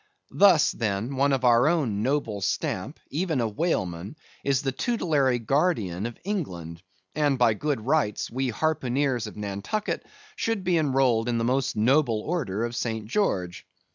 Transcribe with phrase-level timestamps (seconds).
[0.31, 6.07] Thus, then, one of our own noble stamp, even a whaleman, is the tutelary guardian
[6.07, 6.81] of England;
[7.13, 10.03] and by good rights, we harpooneers of Nantucket
[10.35, 13.05] should be enrolled in the most noble order of St.
[13.05, 13.67] George.